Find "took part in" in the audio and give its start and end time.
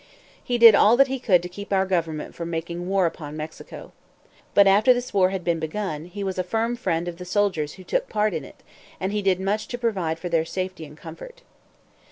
7.83-8.43